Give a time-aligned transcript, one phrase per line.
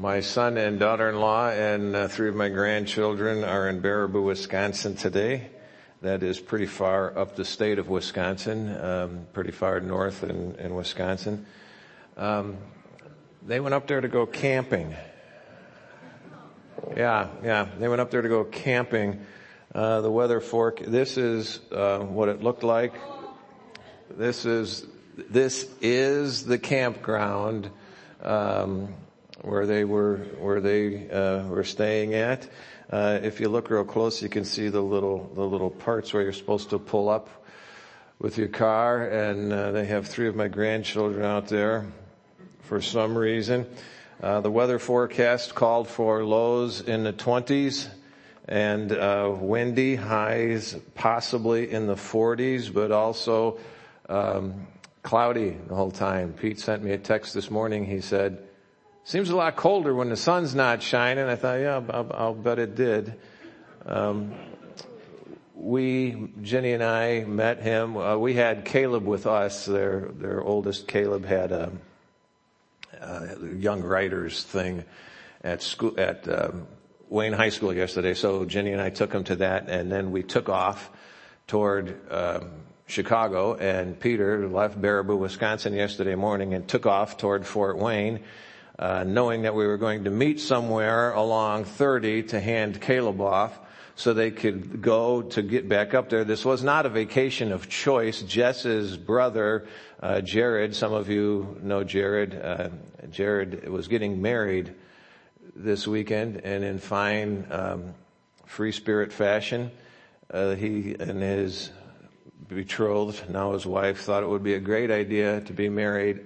[0.00, 5.50] My son and daughter-in-law and uh, three of my grandchildren are in Baraboo, Wisconsin today.
[6.00, 10.74] That is pretty far up the state of Wisconsin, um, pretty far north in, in
[10.74, 11.44] Wisconsin.
[12.16, 12.56] Um,
[13.46, 14.96] they went up there to go camping.
[16.96, 19.26] Yeah, yeah, they went up there to go camping.
[19.74, 20.80] Uh, the weather fork.
[20.80, 22.94] This is uh, what it looked like.
[24.08, 24.86] This is
[25.18, 27.68] this is the campground
[28.22, 28.94] um,
[29.42, 32.48] where they were where they uh, were staying at.
[32.90, 36.22] Uh, if you look real close, you can see the little the little parts where
[36.22, 37.28] you're supposed to pull up
[38.18, 41.86] with your car, and uh, they have three of my grandchildren out there
[42.62, 43.66] for some reason.
[44.22, 47.88] Uh, the weather forecast called for lows in the 20s
[48.50, 53.58] and uh, windy highs possibly in the 40s, but also
[54.08, 54.66] um,
[55.02, 56.32] cloudy the whole time.
[56.32, 57.86] Pete sent me a text this morning.
[57.86, 58.42] He said,
[59.04, 61.24] Seems a lot colder when the sun's not shining.
[61.24, 63.14] I thought, yeah, I'll, I'll bet it did.
[63.86, 64.34] Um,
[65.54, 67.96] we, Jenny and I met him.
[67.96, 69.64] Uh, we had Caleb with us.
[69.64, 71.72] Their, their oldest Caleb had a,
[73.00, 74.84] a young writers thing
[75.42, 76.66] at school, at um,
[77.08, 78.12] Wayne High School yesterday.
[78.12, 80.90] So Jenny and I took him to that and then we took off
[81.46, 82.50] toward, um,
[82.86, 88.20] Chicago and Peter left Baraboo, Wisconsin yesterday morning and took off toward Fort Wayne
[88.80, 93.58] uh, knowing that we were going to meet somewhere along 30 to hand Caleb off
[93.94, 96.24] so they could go to get back up there.
[96.24, 98.22] This was not a vacation of choice.
[98.22, 99.66] Jess's brother,
[100.02, 102.70] uh, Jared, some of you know Jared, uh,
[103.10, 104.74] Jared was getting married
[105.54, 107.92] this weekend and in fine, um,
[108.46, 109.70] free spirit fashion,
[110.30, 111.70] uh, he and his
[112.48, 116.20] betrothed, now his wife, thought it would be a great idea to be married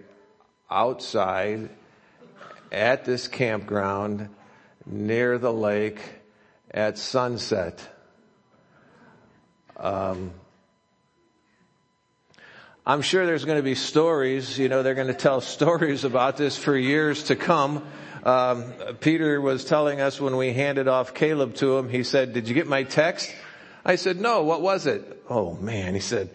[0.70, 1.68] outside
[2.74, 4.28] at this campground
[4.84, 6.00] near the lake
[6.70, 7.88] at sunset.
[9.76, 10.32] Um,
[12.86, 16.36] I'm sure there's going to be stories, you know, they're going to tell stories about
[16.36, 17.86] this for years to come.
[18.24, 22.48] Um, Peter was telling us when we handed off Caleb to him, he said, did
[22.48, 23.32] you get my text?
[23.84, 25.22] I said, no, what was it?
[25.28, 26.30] Oh man, he said,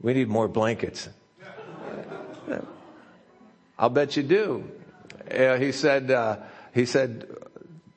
[0.00, 1.08] we need more blankets.
[3.78, 4.64] I'll bet you do.
[5.30, 6.38] Uh, he said, uh,
[6.72, 7.26] he said,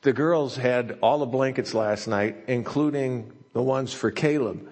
[0.02, 4.70] the girls had all the blankets last night, including the ones for Caleb.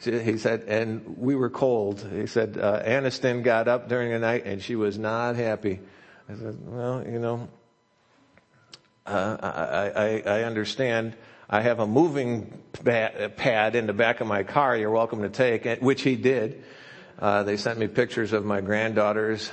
[0.00, 2.06] He said, and we were cold.
[2.12, 5.80] He said, uh, Aniston got up during the night and she was not happy.
[6.28, 7.48] I said, well, you know,
[9.06, 11.16] uh, I, I, I understand.
[11.48, 15.80] I have a moving pad in the back of my car you're welcome to take,
[15.80, 16.62] which he did.
[17.18, 19.50] Uh, they sent me pictures of my granddaughters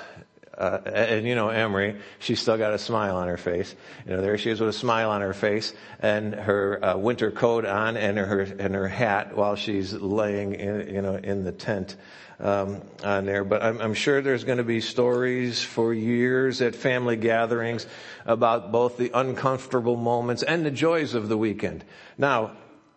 [0.57, 3.75] uh, and you know Emery, she's still got a smile on her face.
[4.05, 7.31] You know, there she is with a smile on her face and her uh, winter
[7.31, 11.51] coat on and her and her hat while she's laying in you know in the
[11.51, 11.95] tent
[12.39, 13.43] um, on there.
[13.43, 17.87] But I'm, I'm sure there's going to be stories for years at family gatherings
[18.25, 21.83] about both the uncomfortable moments and the joys of the weekend.
[22.17, 22.51] Now,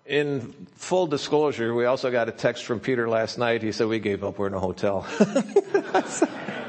[0.05, 3.63] in full disclosure, we also got a text from Peter last night.
[3.63, 4.39] He said we gave up.
[4.39, 5.07] We're in a hotel.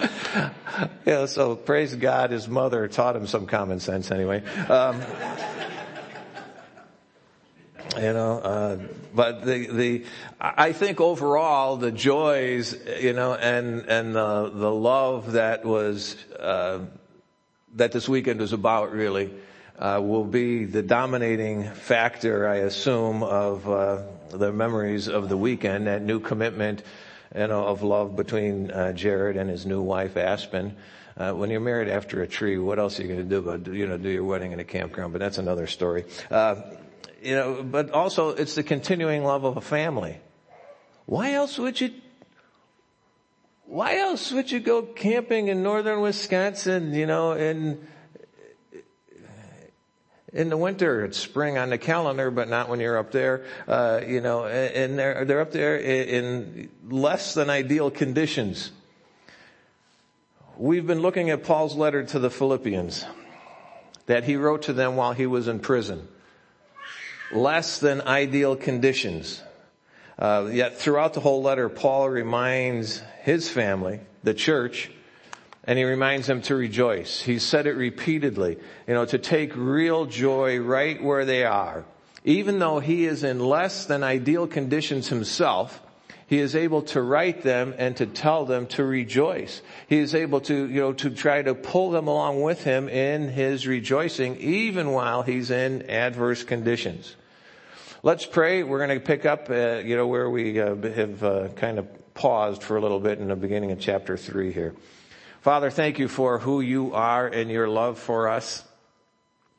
[1.06, 4.44] yeah, so praise God, his mother taught him some common sense anyway.
[4.68, 5.00] Um,
[7.96, 8.78] you know, uh,
[9.14, 10.04] but the, the,
[10.40, 16.80] I think overall the joys, you know, and, and the, the love that was, uh,
[17.76, 19.32] that this weekend was about really,
[19.78, 25.86] uh, will be the dominating factor, I assume, of, uh, the memories of the weekend,
[25.86, 26.82] that new commitment,
[27.34, 30.76] you know, of love between uh, Jared and his new wife Aspen.
[31.16, 33.72] Uh, when you're married after a tree, what else are you going to do but
[33.72, 35.12] you know do your wedding in a campground?
[35.12, 36.04] But that's another story.
[36.30, 36.56] Uh,
[37.22, 40.18] you know, but also it's the continuing love of a family.
[41.06, 41.92] Why else would you?
[43.66, 46.92] Why else would you go camping in northern Wisconsin?
[46.92, 47.86] You know, in
[50.34, 51.04] in the winter.
[51.04, 53.44] It's spring on the calendar, but not when you're up there.
[53.66, 58.70] Uh, you know, and they're they're up there in less than ideal conditions.
[60.58, 63.04] We've been looking at Paul's letter to the Philippians
[64.06, 66.06] that he wrote to them while he was in prison.
[67.32, 69.42] Less than ideal conditions.
[70.16, 74.90] Uh, yet throughout the whole letter, Paul reminds his family, the church,
[75.66, 77.20] and he reminds them to rejoice.
[77.20, 81.84] He said it repeatedly, you know, to take real joy right where they are.
[82.24, 85.80] Even though he is in less than ideal conditions himself,
[86.26, 89.60] He is able to write them and to tell them to rejoice.
[89.88, 93.28] He is able to, you know, to try to pull them along with him in
[93.28, 97.14] his rejoicing even while he's in adverse conditions.
[98.02, 98.62] Let's pray.
[98.62, 102.14] We're going to pick up, uh, you know, where we uh, have uh, kind of
[102.14, 104.74] paused for a little bit in the beginning of chapter three here.
[105.44, 108.64] Father, thank you for who you are and your love for us.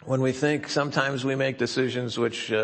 [0.04, 2.56] When we think sometimes we make decisions which uh,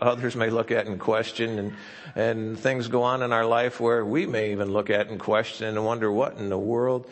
[0.00, 1.72] others may look at and question and
[2.16, 5.68] and things go on in our life where we may even look at and question
[5.68, 7.06] and wonder what in the world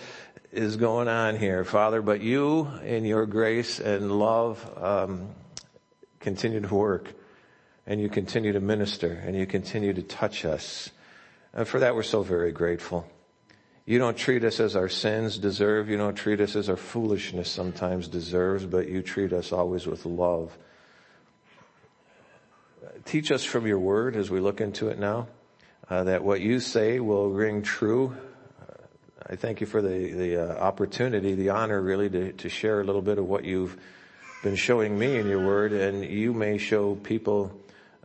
[0.51, 1.65] is going on here.
[1.65, 5.29] Father but you in your grace and love um,
[6.19, 7.15] continue to work
[7.87, 10.91] and you continue to minister and you continue to touch us.
[11.55, 13.09] And for that we're so very grateful
[13.87, 15.88] you don't treat us as our sins deserve.
[15.88, 20.05] You don't treat us as our foolishness sometimes deserves, but you treat us always with
[20.05, 20.59] love.
[23.05, 25.29] Teach us from your word as we look into it now,
[25.88, 28.17] uh, that what you say will ring true.
[28.61, 28.73] Uh,
[29.31, 32.85] I thank you for the, the uh, opportunity, the honor really to, to share a
[32.85, 33.77] little bit of what you've
[34.43, 37.53] been showing me in your word and you may show people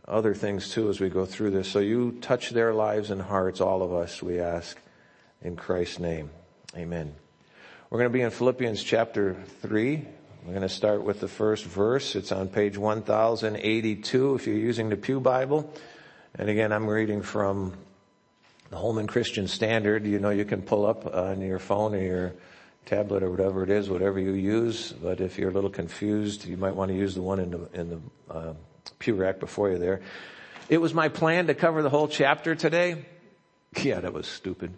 [0.06, 1.66] other things too as we go through this.
[1.66, 4.78] So you touch their lives and hearts, all of us, we ask
[5.44, 6.30] in Christ's name.
[6.76, 7.14] Amen.
[7.90, 10.04] We're going to be in Philippians chapter 3.
[10.44, 12.16] We're going to start with the first verse.
[12.16, 15.72] It's on page 1082 if you're using the Pew Bible.
[16.34, 17.74] And again, I'm reading from
[18.70, 20.06] the Holman Christian Standard.
[20.06, 22.32] You know, you can pull up on your phone or your
[22.86, 24.92] tablet or whatever it is, whatever you use.
[24.92, 27.68] But if you're a little confused, you might want to use the one in the,
[27.74, 28.00] in the
[28.32, 28.54] uh,
[28.98, 30.00] pew rack before you there.
[30.68, 33.04] It was my plan to cover the whole chapter today.
[33.76, 34.74] Yeah, that was stupid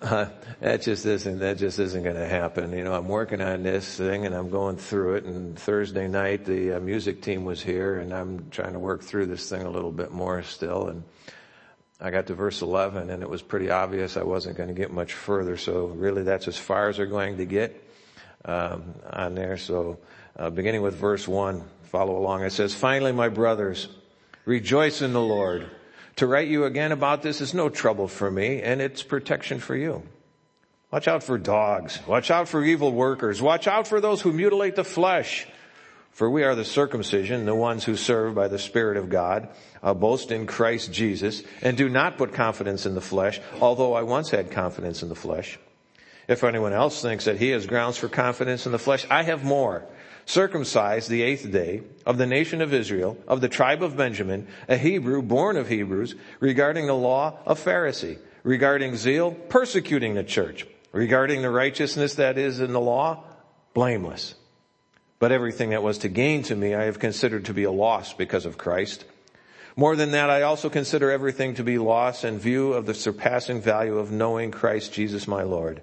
[0.00, 0.26] uh,
[0.60, 2.72] that just isn't that just isn't going to happen.
[2.72, 5.24] You know, I'm working on this thing and I'm going through it.
[5.24, 9.26] And Thursday night, the uh, music team was here, and I'm trying to work through
[9.26, 10.88] this thing a little bit more still.
[10.88, 11.04] And
[12.00, 14.90] I got to verse 11, and it was pretty obvious I wasn't going to get
[14.90, 15.56] much further.
[15.56, 17.84] So really, that's as far as they're going to get
[18.44, 19.58] um, on there.
[19.58, 19.98] So
[20.36, 22.44] uh, beginning with verse one, follow along.
[22.44, 23.88] It says, "Finally, my brothers,
[24.44, 25.68] rejoice in the Lord."
[26.20, 29.74] To write you again about this is no trouble for me and it's protection for
[29.74, 30.02] you.
[30.90, 31.98] Watch out for dogs.
[32.06, 33.40] Watch out for evil workers.
[33.40, 35.46] Watch out for those who mutilate the flesh.
[36.10, 39.48] For we are the circumcision, the ones who serve by the Spirit of God,
[39.82, 44.02] uh, boast in Christ Jesus, and do not put confidence in the flesh, although I
[44.02, 45.58] once had confidence in the flesh.
[46.28, 49.42] If anyone else thinks that he has grounds for confidence in the flesh, I have
[49.42, 49.86] more
[50.30, 54.76] circumcised the eighth day of the nation of Israel, of the tribe of Benjamin, a
[54.76, 61.42] Hebrew born of Hebrews, regarding the law of Pharisee, regarding zeal, persecuting the church, regarding
[61.42, 63.24] the righteousness that is in the law,
[63.74, 64.36] blameless.
[65.18, 68.14] But everything that was to gain to me I have considered to be a loss
[68.14, 69.04] because of Christ.
[69.74, 73.60] More than that, I also consider everything to be loss in view of the surpassing
[73.60, 75.82] value of knowing Christ Jesus my Lord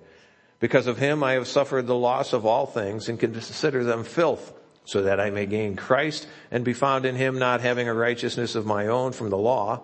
[0.59, 4.53] because of him I have suffered the loss of all things and consider them filth
[4.85, 8.55] so that I may gain Christ and be found in him not having a righteousness
[8.55, 9.83] of my own from the law,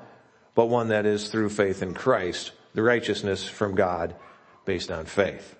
[0.56, 4.16] but one that is through faith in Christ, the righteousness from God
[4.66, 5.56] based on faith.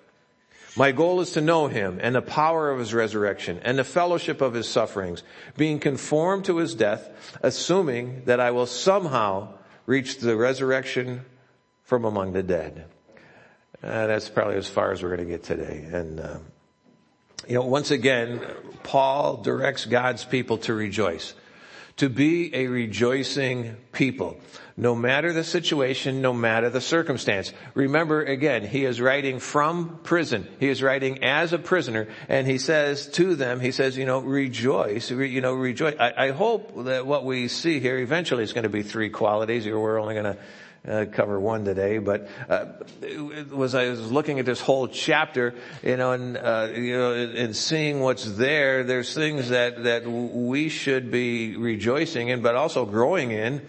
[0.76, 4.40] My goal is to know him and the power of his resurrection and the fellowship
[4.40, 5.22] of his sufferings,
[5.56, 9.54] being conformed to his death, assuming that I will somehow
[9.86, 11.24] reach the resurrection
[11.82, 12.86] from among the dead.
[13.84, 15.86] Uh, that's probably as far as we're going to get today.
[15.92, 16.38] And, uh,
[17.46, 18.40] you know, once again,
[18.82, 21.34] Paul directs God's people to rejoice,
[21.98, 24.40] to be a rejoicing people,
[24.74, 27.52] no matter the situation, no matter the circumstance.
[27.74, 30.48] Remember again, he is writing from prison.
[30.60, 34.20] He is writing as a prisoner and he says to them, he says, you know,
[34.20, 35.94] rejoice, you know, rejoice.
[36.00, 39.66] I, I hope that what we see here eventually is going to be three qualities.
[39.66, 40.38] or We're only going to
[40.86, 42.66] uh, cover one today, but uh,
[43.50, 47.56] was I was looking at this whole chapter, you know, and uh, you know, and
[47.56, 48.84] seeing what's there.
[48.84, 53.62] There's things that that we should be rejoicing in, but also growing in.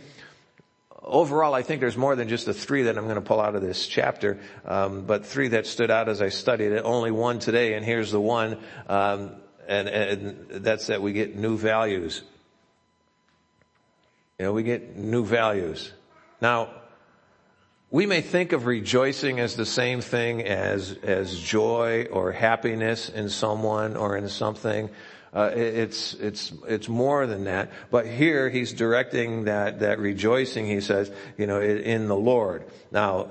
[1.02, 3.56] Overall, I think there's more than just the three that I'm going to pull out
[3.56, 6.84] of this chapter, um, but three that stood out as I studied it.
[6.84, 8.58] Only one today, and here's the one,
[8.90, 9.36] um,
[9.68, 12.24] and, and that's that we get new values.
[14.40, 15.92] You know, we get new values.
[16.42, 16.72] Now,
[17.96, 23.30] we may think of rejoicing as the same thing as, as joy or happiness in
[23.30, 24.90] someone or in something.
[25.34, 27.72] Uh, it's, it's, it's more than that.
[27.92, 32.66] But here he's directing that, that rejoicing, he says, you know, in the Lord.
[32.92, 33.30] Now,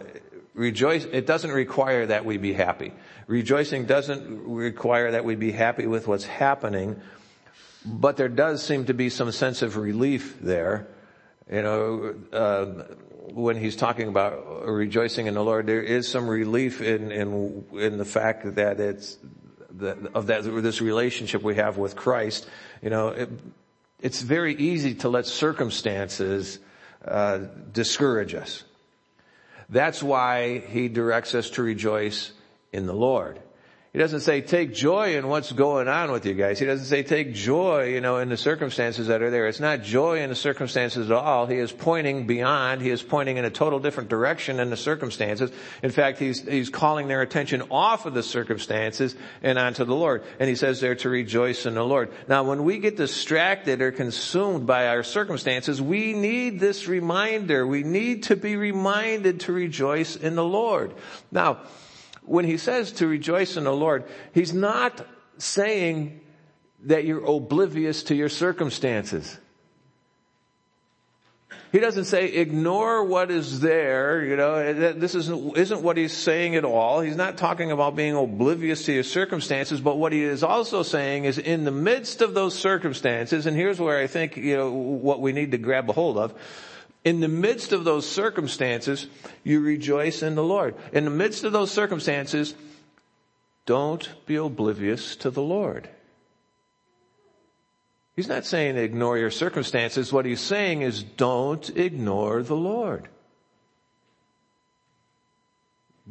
[0.54, 2.94] rejoice, it doesn't require that we be happy.
[3.26, 6.98] Rejoicing doesn't require that we be happy with what's happening,
[7.84, 10.86] but there does seem to be some sense of relief there
[11.50, 12.64] You know, uh,
[13.32, 17.98] when he's talking about rejoicing in the Lord, there is some relief in, in, in
[17.98, 19.18] the fact that it's,
[19.72, 22.48] that, of that, this relationship we have with Christ.
[22.80, 23.28] You know, it,
[24.00, 26.58] it's very easy to let circumstances,
[27.04, 27.38] uh,
[27.72, 28.64] discourage us.
[29.68, 32.32] That's why he directs us to rejoice
[32.72, 33.40] in the Lord.
[33.94, 36.58] He doesn't say take joy in what's going on with you guys.
[36.58, 39.46] He doesn't say take joy, you know, in the circumstances that are there.
[39.46, 41.46] It's not joy in the circumstances at all.
[41.46, 42.82] He is pointing beyond.
[42.82, 45.52] He is pointing in a total different direction than the circumstances.
[45.80, 50.24] In fact, he's, he's calling their attention off of the circumstances and onto the Lord.
[50.40, 52.10] And he says there to rejoice in the Lord.
[52.26, 57.64] Now, when we get distracted or consumed by our circumstances, we need this reminder.
[57.64, 60.92] We need to be reminded to rejoice in the Lord.
[61.30, 61.60] Now,
[62.24, 65.06] when he says to rejoice in the Lord, he's not
[65.38, 66.20] saying
[66.84, 69.38] that you're oblivious to your circumstances.
[71.72, 76.54] He doesn't say ignore what is there, you know, this isn't, isn't what he's saying
[76.54, 77.00] at all.
[77.00, 81.24] He's not talking about being oblivious to your circumstances, but what he is also saying
[81.24, 85.20] is in the midst of those circumstances, and here's where I think, you know, what
[85.20, 86.32] we need to grab a hold of,
[87.04, 89.06] in the midst of those circumstances,
[89.42, 90.74] you rejoice in the Lord.
[90.92, 92.54] In the midst of those circumstances,
[93.66, 95.88] don't be oblivious to the Lord.
[98.16, 100.12] He's not saying ignore your circumstances.
[100.12, 103.08] What he's saying is don't ignore the Lord.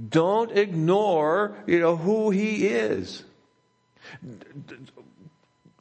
[0.10, 3.24] Don't ignore, you know, who he is.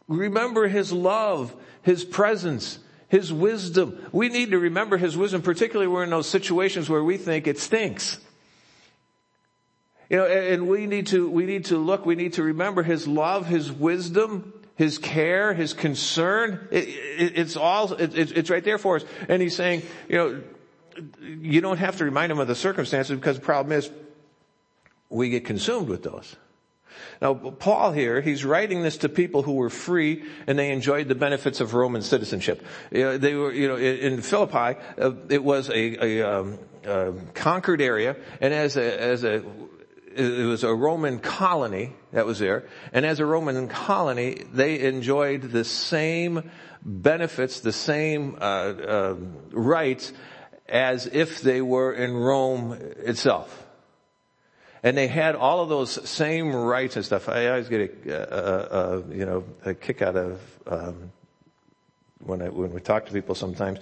[0.07, 2.79] Remember his love, his presence,
[3.13, 3.99] his wisdom.
[4.11, 7.59] We need to remember His wisdom, particularly we're in those situations where we think it
[7.59, 8.19] stinks.
[10.09, 13.07] You know, and we need to, we need to look, we need to remember His
[13.07, 16.67] love, His wisdom, His care, His concern.
[16.71, 19.05] It, it, it's all, it, it's right there for us.
[19.29, 20.43] And He's saying, you know,
[21.21, 23.91] you don't have to remind Him of the circumstances because the problem is
[25.11, 26.35] we get consumed with those.
[27.21, 31.15] Now, Paul here, he's writing this to people who were free and they enjoyed the
[31.15, 32.65] benefits of Roman citizenship.
[32.91, 38.17] They were, you know, in Philippi, uh, it was a, a, um, a, conquered area,
[38.41, 39.45] and as a, as a,
[40.15, 45.43] it was a Roman colony that was there, and as a Roman colony, they enjoyed
[45.43, 46.51] the same
[46.85, 49.17] benefits, the same uh, uh,
[49.53, 50.13] rights
[50.69, 53.62] as if they were in Rome itself.
[54.83, 57.29] And they had all of those same rights and stuff.
[57.29, 61.13] I always get a, a, a you know, a kick out of, um,
[62.19, 63.79] when I, when we talk to people sometimes,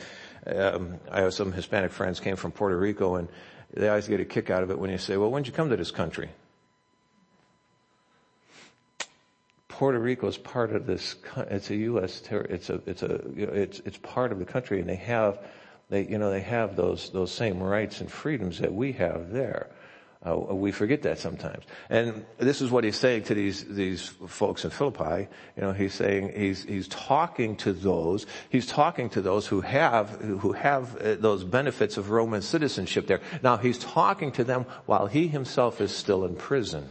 [0.47, 3.29] um, I have some Hispanic friends came from Puerto Rico and
[3.73, 5.55] they always get a kick out of it when you say, well, when did you
[5.55, 6.31] come to this country?
[9.69, 11.17] Puerto Rico is part of this.
[11.37, 12.21] It's a U.S.
[12.21, 14.97] Ter- it's a it's a you know, it's it's part of the country, and they
[14.97, 15.39] have
[15.89, 19.71] they you know they have those those same rights and freedoms that we have there.
[20.27, 21.65] Uh, we forget that sometimes.
[21.89, 25.29] And this is what he's saying to these, these folks in Philippi.
[25.57, 30.11] You know, he's saying, he's, he's talking to those, he's talking to those who have,
[30.21, 33.21] who have uh, those benefits of Roman citizenship there.
[33.43, 36.87] Now he's talking to them while he himself is still in prison.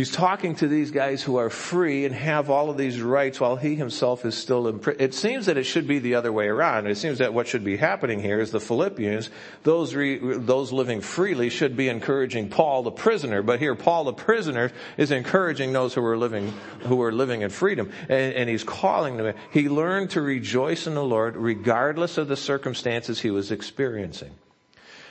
[0.00, 3.56] He's talking to these guys who are free and have all of these rights while
[3.56, 4.98] he himself is still in prison.
[4.98, 6.86] It seems that it should be the other way around.
[6.86, 9.28] It seems that what should be happening here is the Philippians,
[9.62, 14.14] those, re, those living freely should be encouraging Paul the prisoner, but here Paul the
[14.14, 16.50] prisoner is encouraging those who are living,
[16.84, 17.92] who are living in freedom.
[18.08, 22.38] And, and he's calling them, he learned to rejoice in the Lord regardless of the
[22.38, 24.34] circumstances he was experiencing.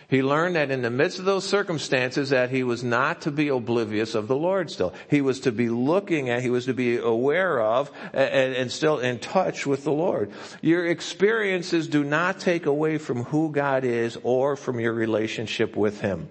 [0.10, 3.50] He learned that in the midst of those circumstances that he was not to be
[3.50, 4.92] oblivious of the Lord still.
[5.08, 8.98] He was to be looking at, he was to be aware of and, and still
[8.98, 10.32] in touch with the Lord.
[10.62, 16.02] Your experiences do not take away from who God is or from your relationship with
[16.02, 16.28] Him.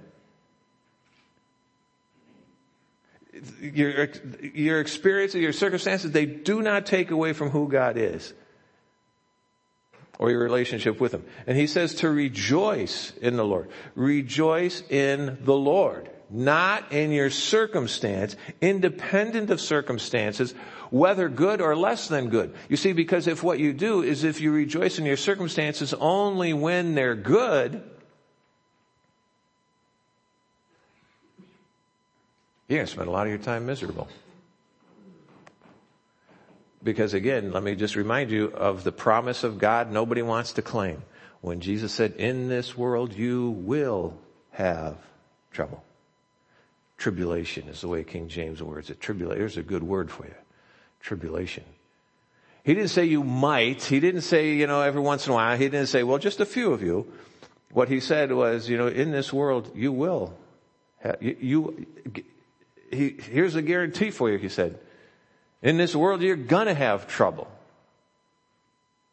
[3.60, 4.08] Your,
[4.42, 8.34] your experiences, your circumstances, they do not take away from who God is
[10.18, 11.24] or your relationship with Him.
[11.46, 13.70] And He says to rejoice in the Lord.
[13.94, 16.10] Rejoice in the Lord.
[16.30, 20.54] Not in your circumstance, independent of circumstances,
[20.90, 22.54] whether good or less than good.
[22.68, 26.52] You see, because if what you do is if you rejoice in your circumstances only
[26.52, 27.82] when they're good,
[32.68, 34.08] you're going to spend a lot of your time miserable.
[36.82, 40.62] Because again, let me just remind you of the promise of God nobody wants to
[40.62, 41.02] claim.
[41.40, 44.18] When Jesus said, in this world you will
[44.52, 44.96] have
[45.52, 45.82] trouble.
[46.96, 49.00] Tribulation is the way King James words it.
[49.00, 50.34] Tribulation, there's a good word for you.
[51.00, 51.64] Tribulation.
[52.64, 53.82] He didn't say you might.
[53.82, 55.56] He didn't say, you know, every once in a while.
[55.56, 57.10] He didn't say, well, just a few of you.
[57.72, 60.36] What he said was, you know, in this world, you will.
[61.20, 61.86] You, you
[62.90, 64.78] he, here's a guarantee for you, he said.
[65.62, 67.48] In this world, you're gonna have trouble.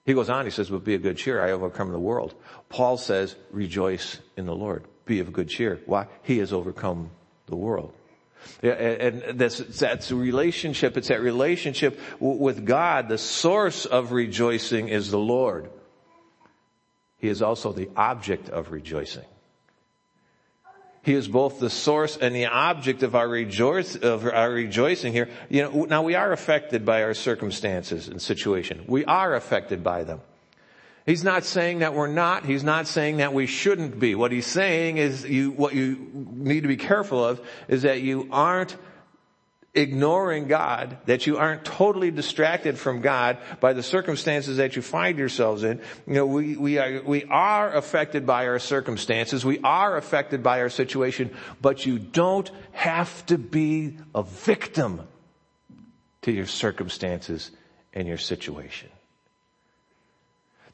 [0.06, 1.44] He goes on, he says, but be of good cheer.
[1.44, 2.36] I overcome the world.
[2.70, 4.84] Paul says, rejoice in the Lord.
[5.06, 5.82] Be of good cheer.
[5.86, 6.08] Why?
[6.22, 7.10] He has overcome
[7.48, 7.94] the world.
[8.62, 10.98] And that's, that's relationship.
[10.98, 13.10] It's that relationship with God.
[13.10, 15.72] The source of rejoicing is the Lord.
[17.18, 19.26] He is also the object of rejoicing.
[21.06, 25.30] He is both the source and the object of our, rejoice, of our rejoicing here.
[25.50, 28.86] You know, now we are affected by our circumstances and situation.
[28.88, 30.22] We are affected by them.
[31.06, 32.44] He's not saying that we're not.
[32.44, 34.16] He's not saying that we shouldn't be.
[34.16, 38.28] What he's saying is you, what you need to be careful of is that you
[38.32, 38.76] aren't
[39.76, 45.18] ignoring God, that you aren't totally distracted from God by the circumstances that you find
[45.18, 45.82] yourselves in.
[46.08, 49.44] You know, we, we are, we are affected by our circumstances.
[49.46, 55.02] We are affected by our situation, but you don't have to be a victim
[56.22, 57.52] to your circumstances
[57.94, 58.90] and your situation.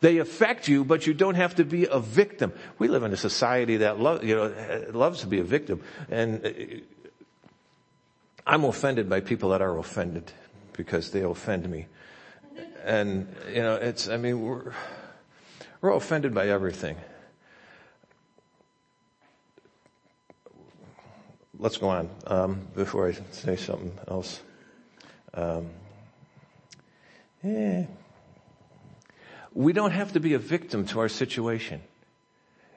[0.01, 2.53] They affect you, but you don't have to be a victim.
[2.79, 5.81] We live in a society that lo- you know, loves to be a victim.
[6.09, 6.49] And uh,
[8.45, 10.31] I'm offended by people that are offended
[10.73, 11.87] because they offend me.
[12.83, 14.73] And, you know, it's, I mean, we're,
[15.81, 16.97] we're offended by everything.
[21.59, 24.41] Let's go on, um, before I say something else.
[25.33, 25.69] Um,
[27.43, 27.85] yeah.
[29.53, 31.81] We don't have to be a victim to our situation.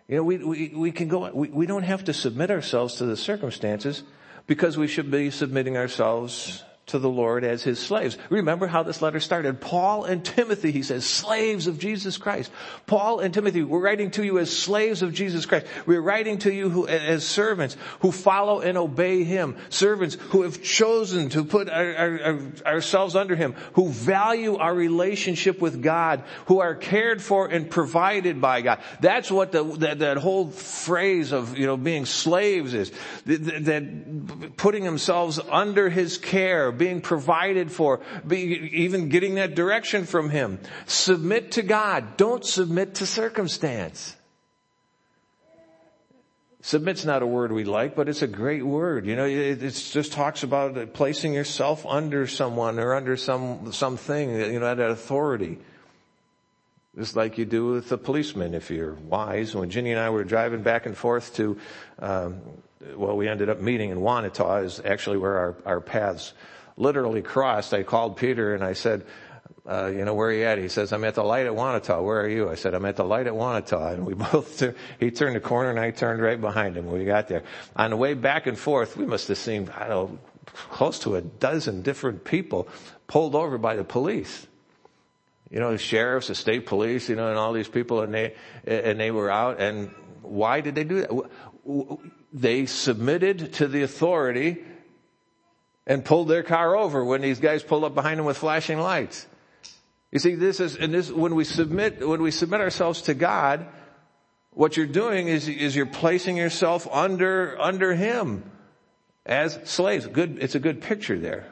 [0.06, 3.06] You know, we, we, we can go, we, we don't have to submit ourselves to
[3.06, 4.02] the circumstances
[4.46, 8.18] because we should be submitting ourselves to the Lord as his slaves.
[8.28, 9.60] Remember how this letter started.
[9.60, 12.50] Paul and Timothy, he says, slaves of Jesus Christ.
[12.86, 15.66] Paul and Timothy, we're writing to you as slaves of Jesus Christ.
[15.86, 19.56] We're writing to you who, as servants who follow and obey him.
[19.70, 25.62] Servants who have chosen to put our, our, ourselves under him, who value our relationship
[25.62, 28.80] with God, who are cared for and provided by God.
[29.00, 32.92] That's what the, that, that whole phrase of, you know, being slaves is.
[33.24, 40.30] That, that putting themselves under his care, being provided for, even getting that direction from
[40.30, 40.58] Him.
[40.86, 42.16] Submit to God.
[42.16, 44.16] Don't submit to circumstance.
[46.64, 49.04] Submit's not a word we like, but it's a great word.
[49.04, 54.30] You know, it, it just talks about placing yourself under someone or under some, something,
[54.30, 55.58] you know, that authority.
[56.96, 59.54] Just like you do with a policeman if you're wise.
[59.54, 61.58] When Ginny and I were driving back and forth to,
[61.98, 62.40] um,
[62.96, 66.32] well, we ended up meeting in Wanatah is actually where our, our paths
[66.76, 69.04] literally crossed, I called Peter and I said,
[69.66, 70.58] uh, you know, where are you at?
[70.58, 72.02] He says, I'm at the light at Wanatah.
[72.02, 72.50] Where are you?
[72.50, 73.94] I said, I'm at the light at Wanatah.
[73.94, 74.62] And we both,
[75.00, 77.44] he turned the corner and I turned right behind him we got there.
[77.76, 80.18] On the way back and forth, we must have seen, I don't know,
[80.70, 82.68] close to a dozen different people
[83.06, 84.46] pulled over by the police.
[85.50, 88.34] You know, the sheriffs, the state police, you know, and all these people and they,
[88.66, 89.90] and they were out and
[90.22, 91.98] why did they do that?
[92.32, 94.64] They submitted to the authority
[95.86, 99.26] and pulled their car over when these guys pulled up behind them with flashing lights.
[100.10, 103.66] You see, this is, and this, when we submit, when we submit ourselves to God,
[104.52, 108.44] what you're doing is, is you're placing yourself under, under Him
[109.26, 110.06] as slaves.
[110.06, 111.46] Good, it's a good picture there.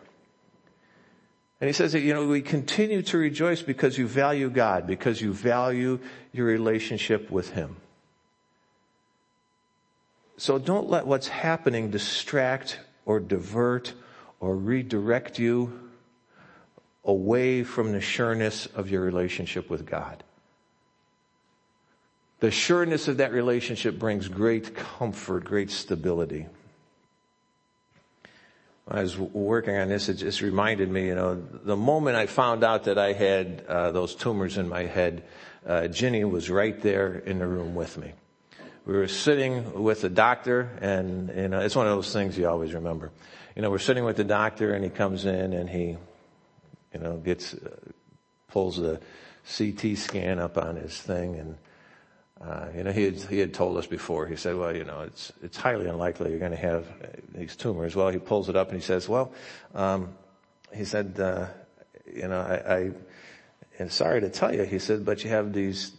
[1.60, 5.20] And he says that, you know, we continue to rejoice because you value God, because
[5.20, 6.00] you value
[6.32, 7.76] your relationship with Him.
[10.36, 13.92] So don't let what's happening distract or divert
[14.42, 15.88] or redirect you
[17.04, 20.24] away from the sureness of your relationship with God.
[22.40, 26.46] The sureness of that relationship brings great comfort, great stability.
[28.88, 32.64] I was working on this, it just reminded me, you know, the moment I found
[32.64, 35.22] out that I had uh, those tumors in my head,
[35.64, 38.12] uh, Ginny was right there in the room with me.
[38.86, 42.48] We were sitting with the doctor, and you know, it's one of those things you
[42.48, 43.12] always remember
[43.54, 45.96] you know, we're sitting with the doctor and he comes in and he,
[46.92, 47.76] you know, gets, uh,
[48.48, 49.00] pulls the
[49.56, 51.56] CT scan up on his thing and,
[52.40, 55.00] uh, you know, he had, he had told us before, he said, well, you know,
[55.02, 56.86] it's, it's highly unlikely you're going to have
[57.34, 57.94] these tumors.
[57.94, 59.32] Well, he pulls it up and he says, well,
[59.74, 60.14] um,
[60.74, 61.46] he said, uh,
[62.12, 62.90] you know, I, I
[63.78, 65.92] am sorry to tell you, he said, but you have these,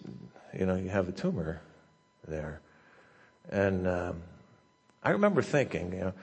[0.57, 1.61] you know, you have a tumor
[2.27, 2.61] there.
[3.49, 4.23] And, um,
[5.03, 6.13] I remember thinking, you know,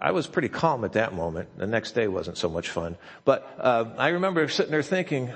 [0.00, 1.56] I was pretty calm at that moment.
[1.56, 2.96] The next day wasn't so much fun.
[3.24, 5.28] But uh, I remember sitting there thinking,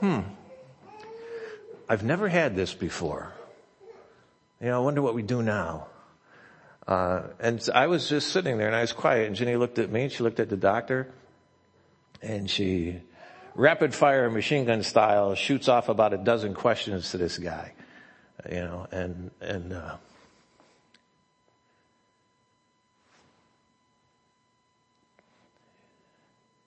[0.00, 0.20] hmm,
[1.88, 3.32] I've never had this before.
[4.60, 5.88] You know, I wonder what we do now.
[6.86, 9.90] Uh, and I was just sitting there and I was quiet and Jenny looked at
[9.90, 11.12] me and she looked at the doctor
[12.20, 13.00] and she
[13.54, 17.72] rapid fire machine gun style shoots off about a dozen questions to this guy,
[18.50, 19.96] you know, and, and, uh,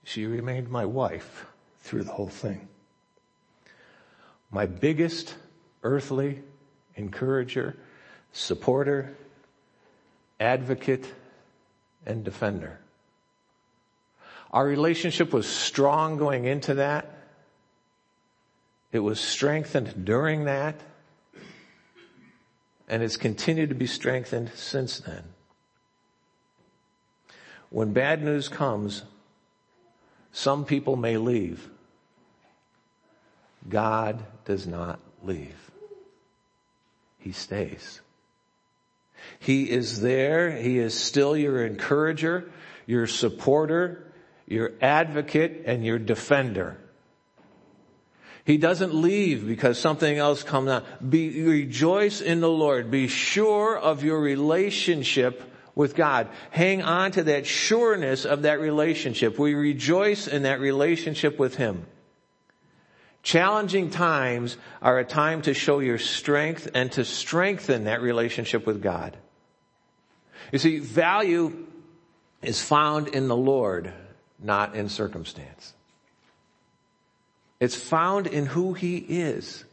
[0.05, 1.47] she remained my wife
[1.79, 2.69] through the whole thing.
[4.51, 5.35] My biggest
[5.83, 6.41] earthly
[6.95, 7.75] encourager,
[8.31, 9.17] supporter,
[10.39, 11.11] advocate,
[12.05, 12.79] and defender.
[14.51, 17.11] Our relationship was strong going into that.
[18.91, 20.79] It was strengthened during that.
[22.87, 25.23] And it's continued to be strengthened since then.
[27.71, 29.03] When bad news comes,
[30.35, 31.69] some people may leave.
[33.69, 35.55] God does not leave.
[37.19, 38.01] He stays.
[39.39, 40.51] He is there.
[40.51, 42.51] He is still your encourager,
[42.85, 44.11] your supporter,
[44.45, 46.81] your advocate, and your defender.
[48.43, 50.83] He doesn't leave because something else comes on.
[51.07, 52.91] Be, rejoice in the Lord.
[52.91, 55.41] Be sure of your relationship
[55.75, 56.29] with God.
[56.51, 59.37] Hang on to that sureness of that relationship.
[59.37, 61.85] We rejoice in that relationship with Him.
[63.21, 68.81] Challenging times are a time to show your strength and to strengthen that relationship with
[68.81, 69.17] God.
[70.51, 71.65] You see, value
[72.41, 73.91] is found in the Lord,
[74.39, 75.73] not in circumstance.
[77.59, 79.65] It's found in who He is.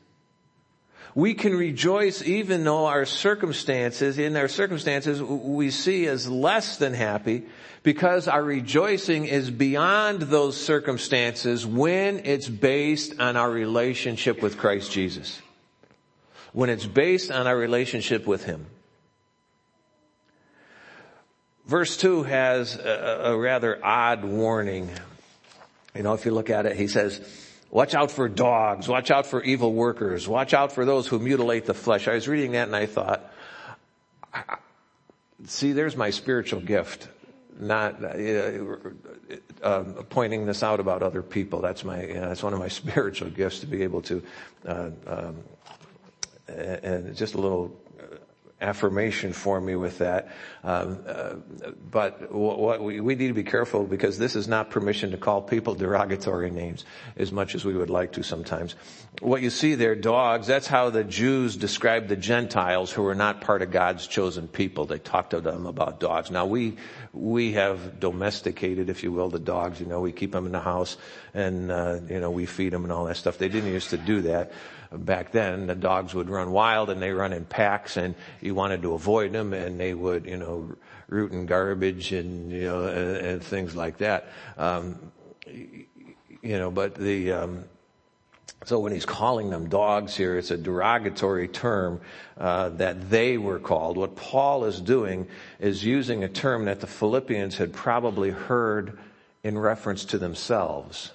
[1.14, 6.94] We can rejoice even though our circumstances, in our circumstances, we see as less than
[6.94, 7.44] happy
[7.82, 14.90] because our rejoicing is beyond those circumstances when it's based on our relationship with Christ
[14.90, 15.42] Jesus.
[16.52, 18.66] When it's based on our relationship with Him.
[21.66, 24.90] Verse 2 has a, a rather odd warning.
[25.94, 27.20] You know, if you look at it, he says,
[27.72, 31.64] watch out for dogs, watch out for evil workers, watch out for those who mutilate
[31.64, 32.06] the flesh.
[32.06, 33.32] I was reading that and I thought,
[35.46, 37.08] see, there's my spiritual gift.
[37.58, 38.52] Not uh,
[39.62, 41.60] uh, pointing this out about other people.
[41.60, 42.08] That's my.
[42.08, 44.22] Uh, that's one of my spiritual gifts to be able to,
[44.66, 45.36] uh, um,
[46.48, 47.76] and just a little
[48.62, 50.28] affirmation for me with that.
[50.64, 51.34] Um, uh,
[51.90, 55.42] but what we, we, need to be careful because this is not permission to call
[55.42, 56.84] people derogatory names
[57.16, 58.76] as much as we would like to sometimes.
[59.20, 63.40] What you see there, dogs, that's how the Jews described the Gentiles who were not
[63.40, 64.86] part of God's chosen people.
[64.86, 66.30] They talked to them about dogs.
[66.30, 66.76] Now we,
[67.12, 69.80] we have domesticated, if you will, the dogs.
[69.80, 70.96] You know, we keep them in the house
[71.34, 73.38] and, uh, you know, we feed them and all that stuff.
[73.38, 74.52] They didn't used to do that
[74.92, 78.82] back then the dogs would run wild and they run in packs and you wanted
[78.82, 80.74] to avoid them and they would, you know,
[81.08, 84.28] root in garbage and, you know, and, and things like that.
[84.56, 85.12] Um,
[85.46, 87.64] you know, but the, um,
[88.64, 92.00] so when he's calling them dogs here, it's a derogatory term
[92.38, 93.96] uh, that they were called.
[93.96, 95.26] What Paul is doing
[95.58, 98.98] is using a term that the Philippians had probably heard
[99.42, 101.10] in reference to themselves.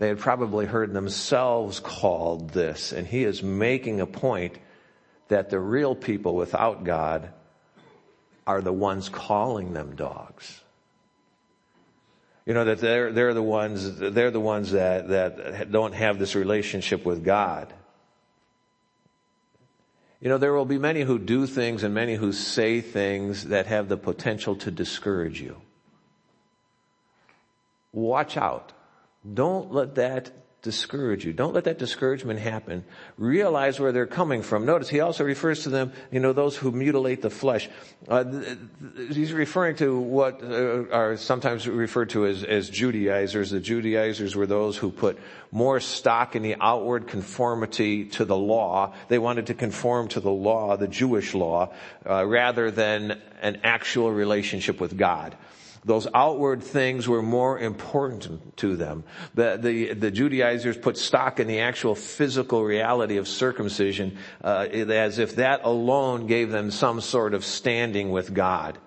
[0.00, 4.56] They had probably heard themselves called this, and he is making a point
[5.28, 7.28] that the real people without God
[8.46, 10.62] are the ones calling them dogs.
[12.46, 16.34] You know, that they're, they're the ones, they're the ones that, that don't have this
[16.34, 17.70] relationship with God.
[20.22, 23.66] You know, there will be many who do things and many who say things that
[23.66, 25.60] have the potential to discourage you.
[27.92, 28.72] Watch out.
[29.24, 30.30] Don't let that
[30.62, 31.32] discourage you.
[31.32, 32.84] Don't let that discouragement happen.
[33.16, 34.66] Realize where they're coming from.
[34.66, 37.68] Notice he also refers to them, you know, those who mutilate the flesh.
[38.08, 38.24] Uh,
[39.10, 43.50] he's referring to what uh, are sometimes referred to as, as Judaizers.
[43.50, 45.18] The Judaizers were those who put
[45.50, 48.94] more stock in the outward conformity to the law.
[49.08, 51.72] They wanted to conform to the law, the Jewish law,
[52.08, 55.36] uh, rather than an actual relationship with God.
[55.84, 59.04] Those outward things were more important to them.
[59.34, 65.18] The, the, the Judaizers put stock in the actual physical reality of circumcision uh, as
[65.18, 68.78] if that alone gave them some sort of standing with God.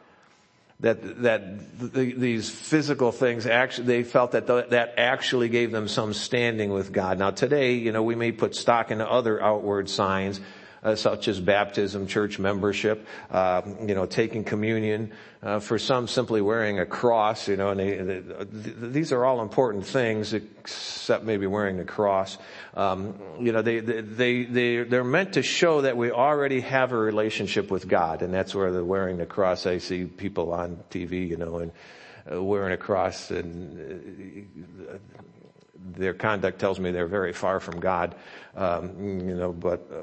[0.82, 6.14] That, that the, these physical things actually, they felt that that actually gave them some
[6.14, 7.18] standing with God.
[7.18, 10.42] Now today, you know, we may put stock in other outward signs,
[10.84, 15.12] uh, such as baptism, church membership, uh, you know, taking communion.
[15.44, 17.50] Uh, for some, simply wearing a cross.
[17.50, 22.38] You know, and they, they, these are all important things, except maybe wearing the cross.
[22.76, 26.98] Um, you know, they they they they're meant to show that we already have a
[26.98, 29.66] relationship with God, and that's where the wearing the cross.
[29.66, 31.72] I see people on TV, you know, and
[32.32, 34.48] uh, wearing a cross and.
[34.90, 34.98] Uh,
[35.86, 38.16] their conduct tells me they're very far from God,
[38.56, 39.98] um, you know, but uh,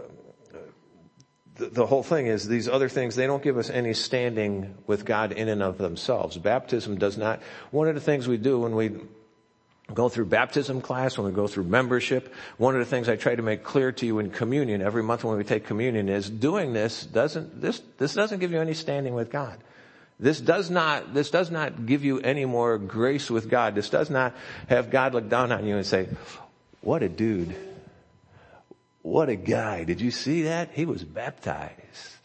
[1.69, 5.33] the, whole thing is these other things, they don't give us any standing with God
[5.33, 6.37] in and of themselves.
[6.39, 8.93] Baptism does not, one of the things we do when we
[9.93, 13.35] go through baptism class, when we go through membership, one of the things I try
[13.35, 16.73] to make clear to you in communion every month when we take communion is doing
[16.73, 19.59] this doesn't, this, this doesn't give you any standing with God.
[20.19, 23.75] This does not, this does not give you any more grace with God.
[23.75, 24.35] This does not
[24.69, 26.09] have God look down on you and say,
[26.83, 27.55] what a dude.
[29.03, 29.85] What a guy.
[29.85, 30.71] Did you see that?
[30.73, 32.17] He was baptized.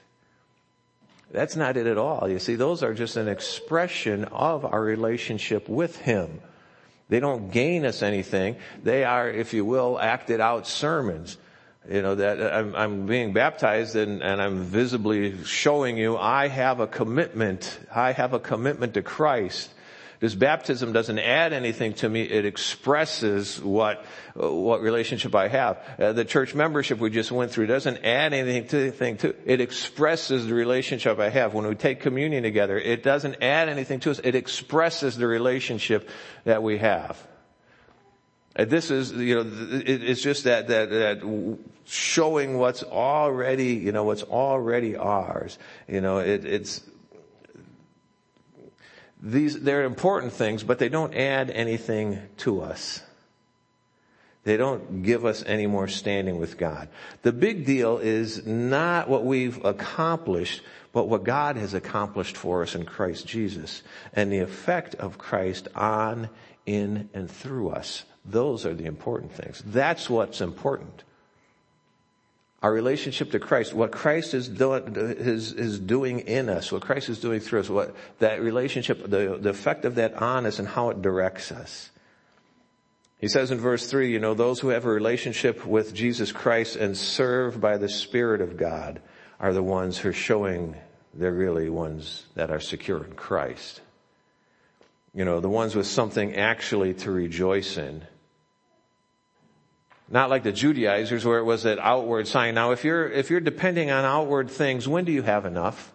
[1.31, 2.29] That's not it at all.
[2.29, 6.41] You see, those are just an expression of our relationship with Him.
[7.09, 8.57] They don't gain us anything.
[8.83, 11.37] They are, if you will, acted out sermons
[11.89, 16.47] you know that uh, I'm, I'm being baptized and, and, I'm visibly showing you I
[16.47, 17.79] have a commitment.
[17.93, 19.69] I have a commitment to Christ.
[20.25, 22.23] This baptism doesn't add anything to me.
[22.23, 25.77] It expresses what what relationship I have.
[25.99, 29.35] Uh, the church membership we just went through doesn't add anything to anything to.
[29.45, 31.53] It expresses the relationship I have.
[31.53, 34.19] When we take communion together, it doesn't add anything to us.
[34.23, 36.09] It expresses the relationship
[36.43, 37.21] that we have.
[38.55, 44.23] This is, you know, it's just that, that, that showing what's already, you know, what's
[44.23, 45.59] already ours.
[45.87, 46.81] You know, it, it's,
[49.21, 53.01] these, they're important things, but they don't add anything to us.
[54.43, 56.87] They don't give us any more standing with God.
[57.23, 62.75] The big deal is not what we've accomplished, but what God has accomplished for us
[62.75, 63.81] in Christ Jesus
[64.13, 66.29] and the effect of Christ on,
[66.67, 68.05] in, and through us.
[68.23, 69.63] Those are the important things.
[69.65, 71.03] That's what's important.
[72.65, 77.09] Our relationship to Christ, what Christ is doing, is, is doing in us, what Christ
[77.09, 80.67] is doing through us, what that relationship, the, the effect of that on us and
[80.67, 81.91] how it directs us.
[83.19, 86.75] He says in verse three, you know, those who have a relationship with Jesus Christ
[86.75, 88.99] and serve by the Spirit of God
[89.39, 90.75] are the ones who are showing
[91.13, 93.79] they're really ones that are secure in Christ.
[95.13, 98.07] You know, the ones with something actually to rejoice in.
[100.07, 102.55] Not like the Judaizers where it was that outward sign.
[102.55, 105.91] Now if you're, if you're depending on outward things, when do you have enough?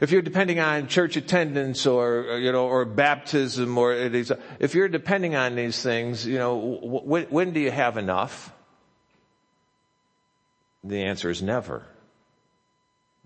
[0.00, 5.36] If you're depending on church attendance or, you know, or baptism or if you're depending
[5.36, 8.52] on these things, you know, when, when do you have enough?
[10.82, 11.86] The answer is never.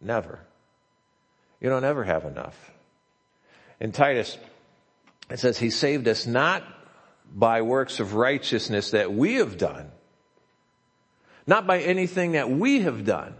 [0.02, 0.38] Never.
[1.60, 2.70] You don't ever have enough.
[3.80, 4.36] In Titus,
[5.30, 6.62] it says, He saved us not
[7.34, 9.90] by works of righteousness that we have done,
[11.46, 13.34] not by anything that we have done,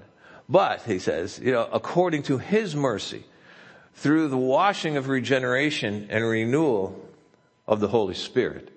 [0.48, 3.24] but, he says, you know, according to his mercy,
[3.94, 7.08] through the washing of regeneration and renewal
[7.66, 8.72] of the Holy Spirit.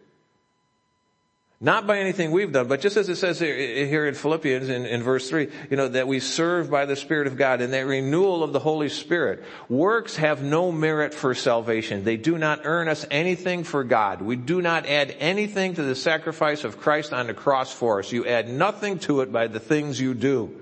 [1.62, 5.04] Not by anything we've done, but just as it says here in Philippians in, in,
[5.04, 8.46] verse 3, you know, that we serve by the Spirit of God and that renewal
[8.46, 9.44] of the Holy Spirit.
[9.68, 12.06] Works have no merit for salvation.
[12.06, 14.22] They do not earn us anything for God.
[14.22, 18.14] We do not add anything to the sacrifice of Christ on the cross for us.
[18.14, 20.62] You add nothing to it by the things you do.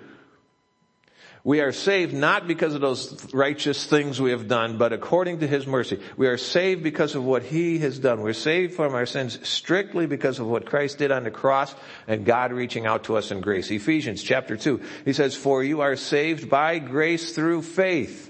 [1.47, 5.47] We are saved not because of those righteous things we have done, but according to
[5.47, 5.97] His mercy.
[6.17, 8.19] We are saved because of what He has done.
[8.19, 11.73] We're saved from our sins strictly because of what Christ did on the cross
[12.05, 13.71] and God reaching out to us in grace.
[13.71, 18.29] Ephesians chapter 2, He says, For you are saved by grace through faith.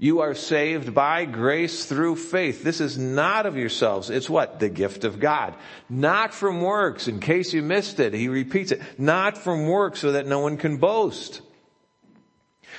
[0.00, 2.62] You are saved by grace through faith.
[2.62, 4.10] This is not of yourselves.
[4.10, 4.60] It's what?
[4.60, 5.54] The gift of God.
[5.88, 8.14] Not from works, in case you missed it.
[8.14, 8.80] He repeats it.
[8.96, 11.42] Not from works so that no one can boast.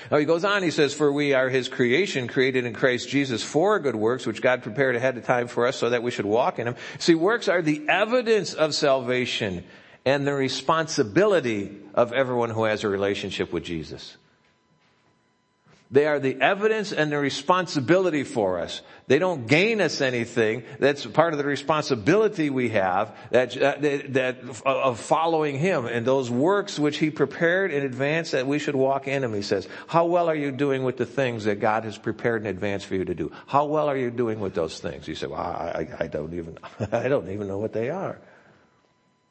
[0.10, 3.44] Now he goes on, he says, for we are his creation created in Christ Jesus
[3.44, 6.26] for good works, which God prepared ahead of time for us so that we should
[6.26, 6.76] walk in them.
[7.00, 9.66] See, works are the evidence of salvation
[10.06, 14.16] and the responsibility of everyone who has a relationship with Jesus.
[15.92, 18.84] They are the evidence and the responsibility for us.
[19.08, 20.64] They don't gain us anything.
[20.78, 25.88] That's part of the responsibility we have that, uh, that, that, uh, of following Him
[25.88, 29.34] and those works which He prepared in advance that we should walk in Him.
[29.34, 32.48] He says, how well are you doing with the things that God has prepared in
[32.48, 33.32] advance for you to do?
[33.48, 35.08] How well are you doing with those things?
[35.08, 36.60] You say, well, I, I don't even,
[36.92, 38.20] I don't even know what they are.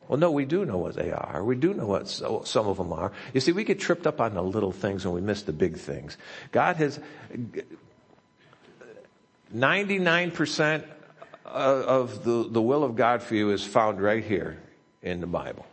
[0.08, 1.44] Well, no, we do know what they are.
[1.44, 3.12] We do know what some of them are.
[3.34, 5.76] You see, we get tripped up on the little things and we miss the big
[5.76, 6.16] things.
[6.50, 6.98] God has
[9.54, 10.84] 99%
[11.44, 14.58] of the, the will of God for you is found right here
[15.02, 15.66] in the Bible.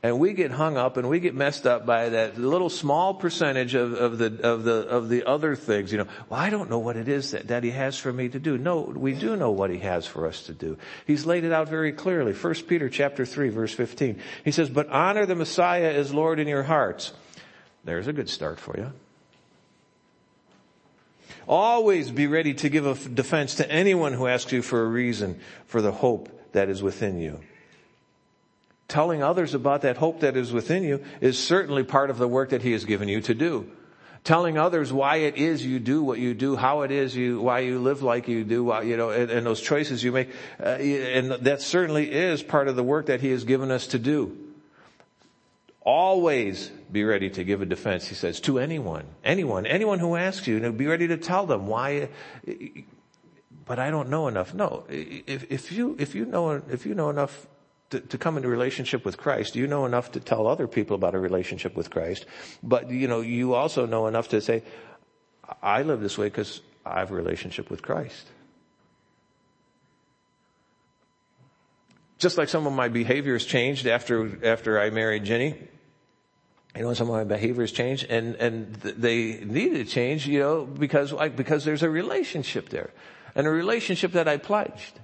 [0.00, 3.74] And we get hung up and we get messed up by that little small percentage
[3.74, 5.90] of, of the, of the, of the other things.
[5.90, 8.28] You know, well, I don't know what it is that, that he has for me
[8.28, 8.56] to do.
[8.56, 10.78] No, we do know what he has for us to do.
[11.04, 12.32] He's laid it out very clearly.
[12.32, 14.20] First Peter chapter 3 verse 15.
[14.44, 17.12] He says, but honor the Messiah as Lord in your hearts.
[17.82, 18.92] There's a good start for you.
[21.48, 25.40] Always be ready to give a defense to anyone who asks you for a reason
[25.66, 27.40] for the hope that is within you
[28.88, 32.50] telling others about that hope that is within you is certainly part of the work
[32.50, 33.70] that he has given you to do.
[34.24, 37.60] Telling others why it is you do what you do, how it is you, why
[37.60, 40.70] you live like you do, why, you know, and, and, those choices you make, uh,
[40.70, 44.36] and that certainly is part of the work that he has given us to do.
[45.82, 50.46] Always be ready to give a defense, he says, to anyone, anyone, anyone who asks
[50.46, 52.08] you, and be ready to tell them why,
[53.64, 54.52] but I don't know enough.
[54.52, 57.46] No, if, if you, if you know, if you know enough
[57.90, 61.14] to, to, come into relationship with Christ, you know enough to tell other people about
[61.14, 62.26] a relationship with Christ,
[62.62, 64.62] but you know, you also know enough to say,
[65.62, 68.26] I live this way because I have a relationship with Christ.
[72.18, 75.56] Just like some of my behaviors changed after, after I married Jenny.
[76.76, 80.64] You know, some of my behaviors changed and, and they needed to change, you know,
[80.64, 82.90] because, because there's a relationship there
[83.34, 84.98] and a relationship that I pledged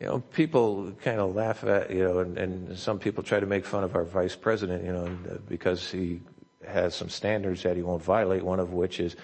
[0.00, 3.46] you know, people kind of laugh at, you know, and, and some people try to
[3.46, 5.06] make fun of our vice president, you know,
[5.48, 6.20] because he
[6.66, 9.16] has some standards that he won't violate, one of which is,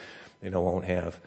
[0.42, 1.20] you know, won't have,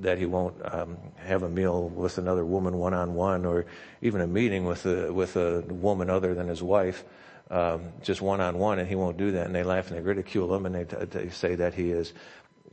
[0.00, 3.64] that he won't um, have a meal with another woman one on one or
[4.02, 7.04] even a meeting with a, with a woman other than his wife,
[7.50, 9.46] um, just one on one, and he won't do that.
[9.46, 12.12] And they laugh and they ridicule him and they, they say that he is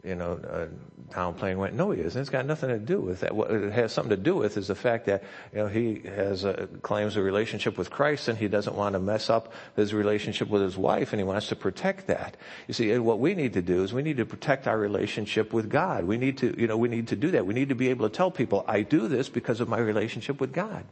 [0.04, 0.68] you know, uh,
[1.14, 2.20] downplaying went, no, he isn't.
[2.20, 3.36] It's got nothing to do with that.
[3.36, 6.44] What it has something to do with is the fact that, you know, he has
[6.44, 10.50] a, claims a relationship with Christ and he doesn't want to mess up his relationship
[10.50, 12.38] with his wife and he wants to protect that.
[12.68, 15.70] You see, what we need to do is we need to protect our relationship with
[15.70, 16.06] God.
[16.06, 17.46] We need to, you know, we need to do that.
[17.46, 20.40] We need to be able to tell people, I do this because of my relationship
[20.42, 20.84] with God.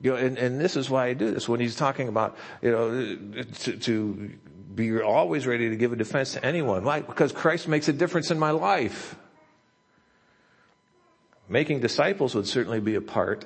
[0.00, 1.48] You know, and, and this is why I do this.
[1.48, 4.30] When he's talking about, you know, to, to
[4.74, 6.84] be always ready to give a defense to anyone.
[6.84, 7.00] Why?
[7.00, 9.16] Because Christ makes a difference in my life.
[11.48, 13.44] Making disciples would certainly be a part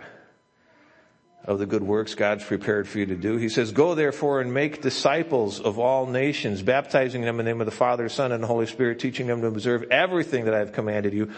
[1.44, 3.36] of the good works God's prepared for you to do.
[3.36, 7.60] He says, go therefore and make disciples of all nations, baptizing them in the name
[7.60, 10.58] of the Father, Son, and the Holy Spirit, teaching them to observe everything that I
[10.58, 11.30] have commanded you.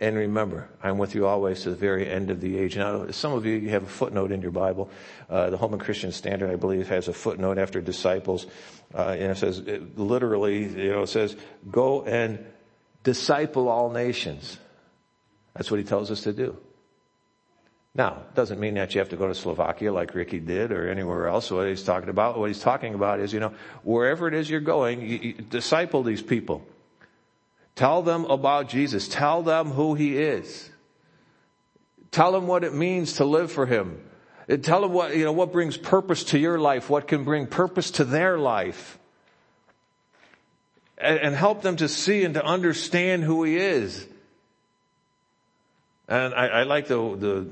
[0.00, 2.76] And remember, I'm with you always to the very end of the age.
[2.76, 4.90] Now, some of you, you have a footnote in your Bible.
[5.28, 8.46] Uh, the Holman Christian Standard, I believe, has a footnote after disciples.
[8.94, 11.36] Uh, and it says, it literally, you know, it says,
[11.68, 12.44] go and
[13.02, 14.56] disciple all nations.
[15.54, 16.56] That's what he tells us to do.
[17.92, 20.88] Now, it doesn't mean that you have to go to Slovakia like Ricky did or
[20.88, 21.50] anywhere else.
[21.50, 24.60] What he's talking about, what he's talking about is, you know, wherever it is you're
[24.60, 26.64] going, you, you disciple these people.
[27.78, 29.06] Tell them about Jesus.
[29.06, 30.68] Tell them who he is.
[32.10, 34.02] Tell them what it means to live for him.
[34.62, 37.92] Tell them what, you know, what brings purpose to your life, what can bring purpose
[37.92, 38.98] to their life.
[40.96, 44.04] And, and help them to see and to understand who he is.
[46.08, 47.46] And I, I like the, the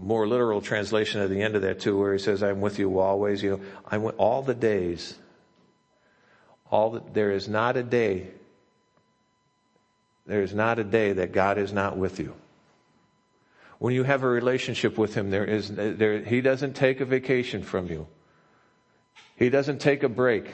[0.00, 2.98] more literal translation at the end of that too, where he says, I'm with you
[2.98, 5.14] always, you know, I'm with all the days.
[6.70, 8.28] All the, there is not a day,
[10.26, 12.34] there is not a day that God is not with you.
[13.78, 17.62] When you have a relationship with Him, there is, there, He doesn't take a vacation
[17.62, 18.06] from you.
[19.36, 20.46] He doesn't take a break.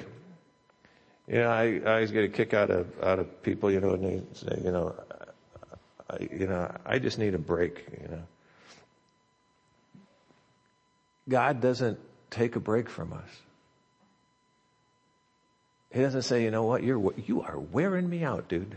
[1.29, 3.91] You know, I, I always get a kick out of, out of people, you know,
[3.91, 4.95] and they say, you know,
[6.11, 8.23] I, you know, I just need a break, you know.
[11.29, 11.99] God doesn't
[12.31, 13.29] take a break from us.
[15.93, 18.77] He doesn't say, you know what, you're, you are wearing me out, dude.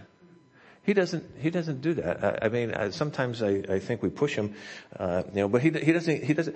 [0.86, 2.24] He doesn't, he doesn't do that.
[2.24, 4.54] I, I mean, I, sometimes I, I think we push him,
[4.98, 6.56] uh, you know, but he, he doesn't, he doesn't,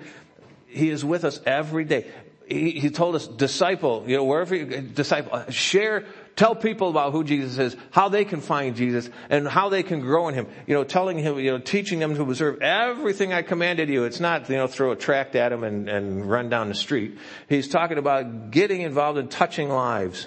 [0.68, 2.06] he is with us every day.
[2.46, 6.04] He, he told us, disciple, you know, wherever you, disciple, share,
[6.34, 10.00] tell people about who Jesus is, how they can find Jesus, and how they can
[10.00, 10.48] grow in Him.
[10.66, 14.04] You know, telling him, you know, teaching them to observe everything I commanded you.
[14.04, 17.18] It's not, you know, throw a tract at Him and, and run down the street.
[17.48, 20.26] He's talking about getting involved in touching lives.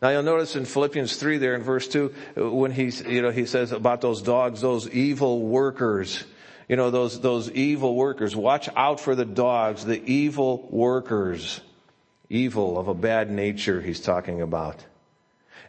[0.00, 3.30] Now you'll notice in Philippians 3 there in verse 2, uh, when he's, you know,
[3.30, 6.24] he says about those dogs, those evil workers,
[6.70, 8.36] You know, those, those evil workers.
[8.36, 11.60] Watch out for the dogs, the evil workers.
[12.28, 14.86] Evil of a bad nature he's talking about.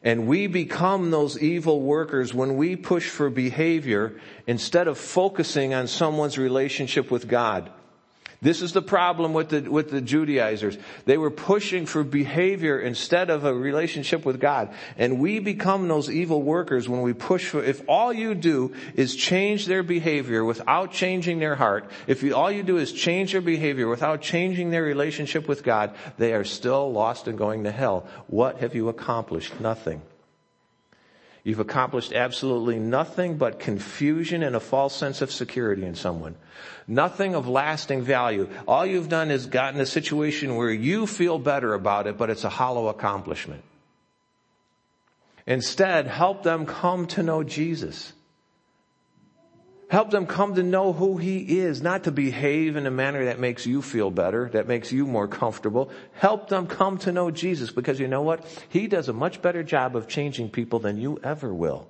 [0.04, 5.88] And we become those evil workers when we push for behavior instead of focusing on
[5.88, 7.72] someone's relationship with God.
[8.44, 10.76] This is the problem with the, with the Judaizers.
[11.06, 14.74] They were pushing for behavior instead of a relationship with God.
[14.98, 19.16] And we become those evil workers when we push for, if all you do is
[19.16, 23.42] change their behavior without changing their heart, if you, all you do is change their
[23.42, 28.08] behavior without changing their relationship with God, they are still lost and going to hell.
[28.26, 29.60] What have you accomplished?
[29.60, 30.02] Nothing.
[31.44, 36.36] You've accomplished absolutely nothing but confusion and a false sense of security in someone.
[36.88, 38.48] Nothing of lasting value.
[38.68, 42.44] All you've done is gotten a situation where you feel better about it, but it's
[42.44, 43.64] a hollow accomplishment.
[45.48, 48.14] Instead, help them come to know Jesus.
[49.92, 53.42] Help them come to know who He is, not to behave in a manner that
[53.42, 55.92] makes you feel better, that makes you more comfortable.
[56.14, 58.46] Help them come to know Jesus because you know what?
[58.70, 61.90] He does a much better job of changing people than you ever will.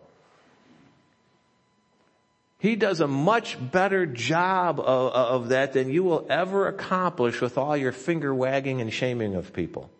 [2.58, 7.56] He does a much better job of, of that than you will ever accomplish with
[7.56, 9.91] all your finger wagging and shaming of people.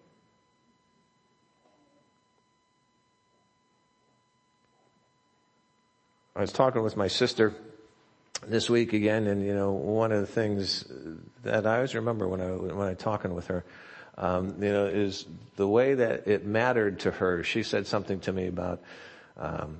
[6.36, 7.54] I was talking with my sister
[8.48, 10.86] this week again, and you know, one of the things
[11.44, 13.64] that I always remember when I when I talking with her,
[14.18, 15.26] um, you know, is
[15.56, 17.44] the way that it mattered to her.
[17.44, 18.82] She said something to me about
[19.38, 19.78] um,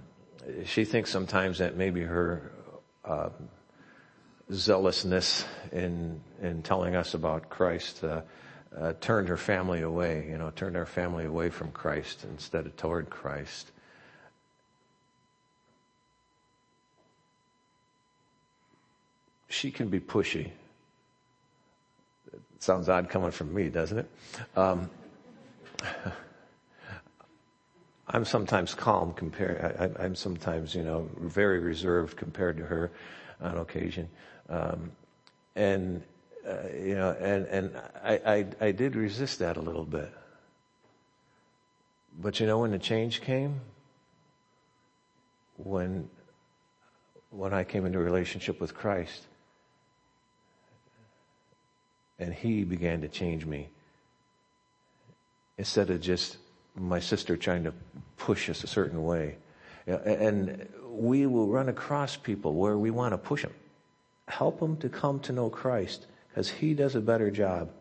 [0.66, 2.52] she thinks sometimes that maybe her
[3.06, 3.30] uh,
[4.52, 8.04] zealousness in in telling us about Christ.
[8.04, 8.22] Uh,
[8.78, 12.78] uh, turned her family away, you know, turned our family away from Christ instead of
[12.78, 13.70] toward Christ.
[19.52, 20.50] She can be pushy.
[22.34, 24.10] It sounds odd coming from me, doesn't it?
[24.56, 24.90] Um,
[28.08, 32.92] I'm sometimes calm compared, I, am sometimes, you know, very reserved compared to her
[33.42, 34.10] on occasion.
[34.50, 34.92] Um,
[35.56, 36.04] and,
[36.48, 40.12] uh, you know, and, and I, I, I did resist that a little bit.
[42.20, 43.62] But you know when the change came?
[45.58, 46.10] When,
[47.30, 49.28] when I came into a relationship with Christ
[52.22, 53.68] and he began to change me.
[55.58, 56.38] Instead of just
[56.76, 57.74] my sister trying to
[58.16, 59.36] push us a certain way.
[59.88, 63.54] And we will run across people where we want to push them.
[64.28, 67.72] Help them to come to know Christ because he does a better job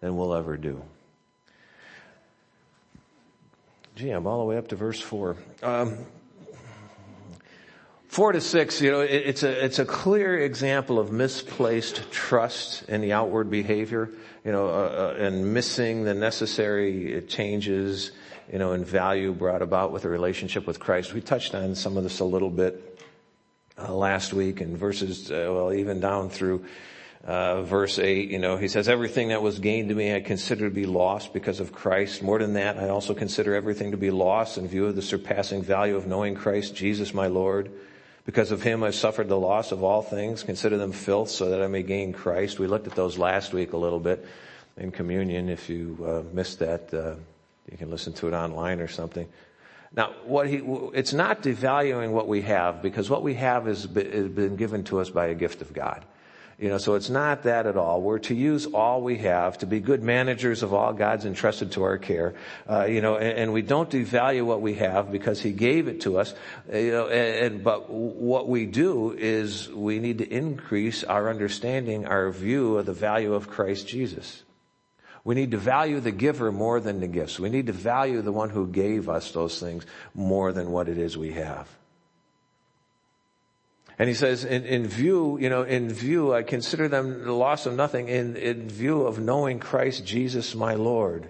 [0.00, 0.82] than we'll ever do.
[3.94, 5.36] Gee, I'm all the way up to verse 4.
[5.62, 5.98] Um,
[8.14, 13.00] Four to six, you know, it's a, it's a clear example of misplaced trust in
[13.00, 14.08] the outward behavior,
[14.44, 18.12] you know, uh, uh, and missing the necessary changes,
[18.52, 21.12] you know, in value brought about with a relationship with Christ.
[21.12, 23.02] We touched on some of this a little bit
[23.76, 26.66] uh, last week in verses, uh, well, even down through
[27.24, 30.68] uh, verse 8, you know, he says, everything that was gained to me I consider
[30.68, 32.22] to be lost because of Christ.
[32.22, 35.64] More than that, I also consider everything to be lost in view of the surpassing
[35.64, 37.72] value of knowing Christ Jesus my Lord
[38.24, 40.42] because of him I've suffered the loss of all things.
[40.42, 42.58] Consider them filth so that I may gain Christ.
[42.58, 44.26] We looked at those last week a little bit
[44.76, 45.48] in communion.
[45.48, 47.16] If you uh, missed that, uh,
[47.70, 49.28] you can listen to it online or something.
[49.96, 50.56] Now, what he,
[50.92, 55.10] it's not devaluing what we have because what we have is been given to us
[55.10, 56.04] by a gift of God.
[56.58, 58.00] You know, so it's not that at all.
[58.00, 61.82] We're to use all we have to be good managers of all God's entrusted to
[61.82, 62.34] our care.
[62.68, 66.02] Uh, you know, and, and, we don't devalue what we have because He gave it
[66.02, 66.34] to us.
[66.72, 71.28] Uh, you know, and, and, but what we do is we need to increase our
[71.28, 74.44] understanding, our view of the value of Christ Jesus.
[75.24, 77.40] We need to value the giver more than the gifts.
[77.40, 80.98] We need to value the one who gave us those things more than what it
[80.98, 81.66] is we have.
[83.98, 87.66] And he says, in, in, view, you know, in view, I consider them the loss
[87.66, 91.28] of nothing in, in view of knowing Christ Jesus my Lord.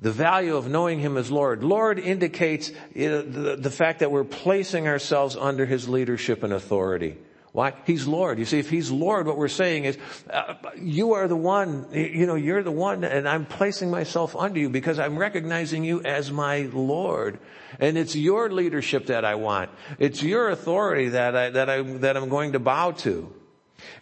[0.00, 1.62] The value of knowing Him as Lord.
[1.62, 6.52] Lord indicates you know, the, the fact that we're placing ourselves under His leadership and
[6.52, 7.16] authority.
[7.54, 7.72] Why?
[7.86, 8.40] He's Lord.
[8.40, 9.96] You see, if He's Lord, what we're saying is,
[10.28, 14.58] uh, you are the one, you know, you're the one and I'm placing myself under
[14.58, 17.38] you because I'm recognizing you as my Lord.
[17.78, 19.70] And it's your leadership that I want.
[20.00, 23.32] It's your authority that I, that I, that I'm going to bow to.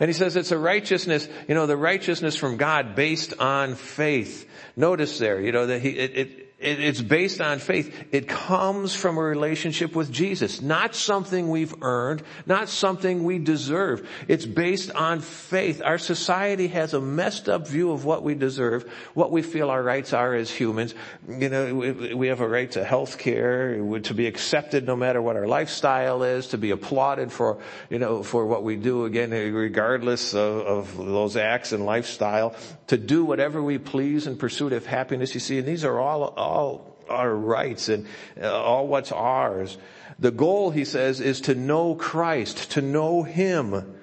[0.00, 4.48] And he says it's a righteousness, you know, the righteousness from God based on faith.
[4.76, 7.92] Notice there, you know, that he, it, it it's based on faith.
[8.12, 14.08] It comes from a relationship with Jesus, not something we've earned, not something we deserve.
[14.28, 15.82] It's based on faith.
[15.84, 19.82] Our society has a messed up view of what we deserve, what we feel our
[19.82, 20.94] rights are as humans.
[21.28, 21.74] You know,
[22.14, 26.22] we have a right to health care, to be accepted no matter what our lifestyle
[26.22, 27.58] is, to be applauded for,
[27.90, 32.54] you know, for what we do again, regardless of, of those acts and lifestyle,
[32.93, 35.32] to do whatever we please in pursuit of happiness.
[35.32, 38.07] You see, and these are all, all our rights and
[38.38, 39.78] uh, all what's ours.
[40.18, 43.97] The goal, he says, is to know Christ, to know Him.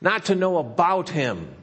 [0.00, 1.54] Not to know about Him,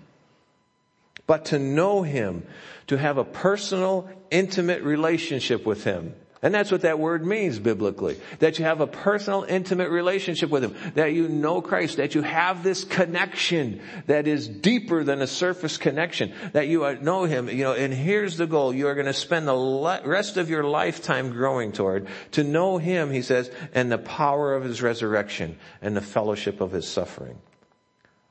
[1.26, 2.46] but to know Him,
[2.86, 6.14] to have a personal, intimate relationship with Him.
[6.44, 8.20] And that's what that word means biblically.
[8.40, 10.76] That you have a personal, intimate relationship with Him.
[10.96, 11.98] That you know Christ.
[11.98, 16.34] That you have this connection that is deeper than a surface connection.
[16.54, 17.48] That you know Him.
[17.48, 18.74] You know, and here's the goal.
[18.74, 22.08] You are going to spend the rest of your lifetime growing toward.
[22.32, 26.72] To know Him, He says, and the power of His resurrection and the fellowship of
[26.72, 27.38] His suffering.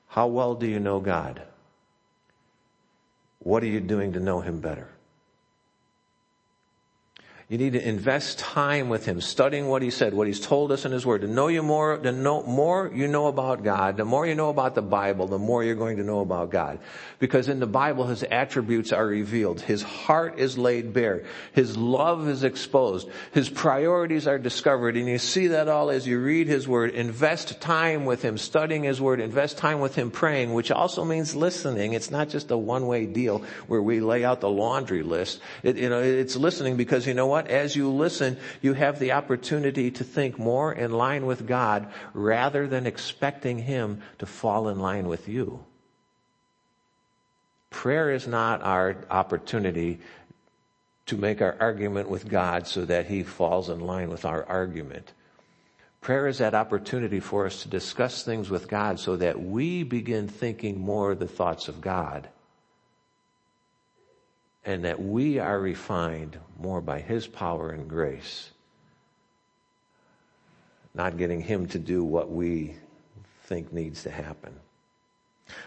[0.08, 1.42] How well do you know God?
[3.38, 4.88] What are you doing to know Him better?
[7.50, 10.84] You need to invest time with Him, studying what He said, what He's told us
[10.84, 11.22] in His Word.
[11.22, 14.50] To know you more, the know, more you know about God, the more you know
[14.50, 16.78] about the Bible, the more you're going to know about God.
[17.18, 19.60] Because in the Bible, His attributes are revealed.
[19.60, 21.24] His heart is laid bare.
[21.52, 23.08] His love is exposed.
[23.32, 24.96] His priorities are discovered.
[24.96, 26.90] And you see that all as you read His Word.
[26.90, 29.18] Invest time with Him, studying His Word.
[29.18, 31.94] Invest time with Him praying, which also means listening.
[31.94, 35.40] It's not just a one-way deal where we lay out the laundry list.
[35.64, 37.39] It, you know, it's listening because you know what?
[37.40, 37.50] What?
[37.50, 42.66] As you listen, you have the opportunity to think more in line with God rather
[42.66, 45.64] than expecting Him to fall in line with you.
[47.70, 50.00] Prayer is not our opportunity
[51.06, 55.12] to make our argument with God so that He falls in line with our argument.
[56.00, 60.28] Prayer is that opportunity for us to discuss things with God so that we begin
[60.28, 62.28] thinking more the thoughts of God
[64.64, 68.50] and that we are refined more by His power and grace,
[70.94, 72.76] not getting Him to do what we
[73.44, 74.54] think needs to happen.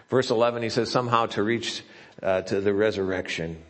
[0.09, 1.83] Verse 11, he says, somehow to reach
[2.21, 3.61] uh, to the resurrection.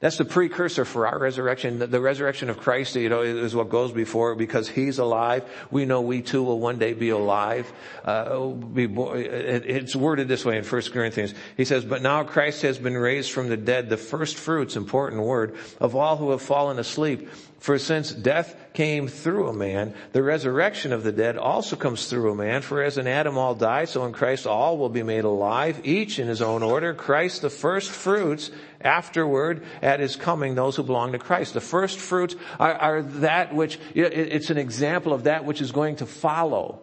[0.00, 1.78] That's the precursor for our resurrection.
[1.78, 5.44] The, the, resurrection of Christ, you know, is what goes before because He's alive.
[5.70, 7.72] We know we too will one day be alive.
[8.04, 11.34] Uh, be it, it's worded this way in 1 Corinthians.
[11.56, 15.22] He says, but now Christ has been raised from the dead, the first fruits, important
[15.22, 17.30] word, of all who have fallen asleep.
[17.58, 22.30] For since death came through a man, the resurrection of the dead also comes through
[22.30, 22.60] a man.
[22.60, 26.18] For as in Adam all die, so in Christ all will be made alive, each
[26.18, 26.92] in his own order.
[26.92, 28.50] Christ the first fruits,
[28.82, 31.54] afterward at his coming those who belong to Christ.
[31.54, 35.96] The first fruits are, are that which, it's an example of that which is going
[35.96, 36.82] to follow.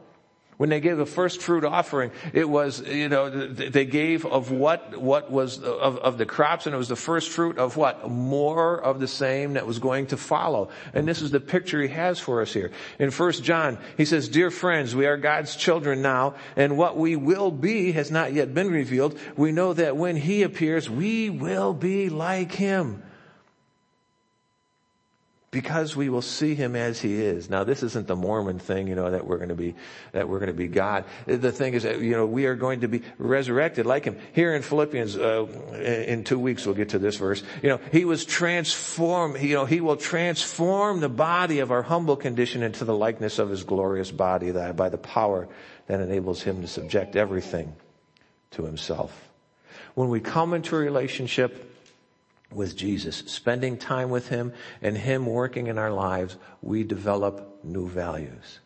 [0.57, 4.97] When they gave the first fruit offering, it was, you know, they gave of what,
[4.99, 8.09] what was of, of the crops and it was the first fruit of what?
[8.09, 10.69] More of the same that was going to follow.
[10.93, 12.71] And this is the picture he has for us here.
[12.99, 17.15] In first John, he says, dear friends, we are God's children now and what we
[17.15, 19.17] will be has not yet been revealed.
[19.35, 23.03] We know that when he appears, we will be like him
[25.53, 27.49] because we will see him as he is.
[27.49, 29.75] Now this isn't the Mormon thing, you know, that we're going to be,
[30.11, 31.05] that we're going to be God.
[31.27, 34.17] The thing is that, you know, we are going to be resurrected like him.
[34.33, 35.45] Here in Philippians, uh,
[35.79, 39.65] in two weeks we'll get to this verse, you know, he was transformed, you know,
[39.65, 44.11] he will transform the body of our humble condition into the likeness of his glorious
[44.11, 45.47] body by the power
[45.85, 47.75] that enables him to subject everything
[48.51, 49.29] to himself.
[49.93, 51.72] When we come into a relationship
[52.55, 57.87] with Jesus, spending time with Him and Him working in our lives, we develop new
[57.87, 58.59] values.